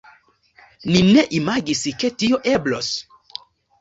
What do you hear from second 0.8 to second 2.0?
Ni ne imagis,